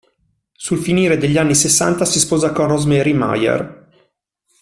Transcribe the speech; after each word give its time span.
Sul 0.53 0.79
finire 0.79 1.17
degli 1.19 1.37
anni 1.37 1.53
sessanta 1.53 2.05
si 2.05 2.17
sposa 2.17 2.51
con 2.51 2.67
Rosemary 2.69 3.13
Mayer. 3.13 3.89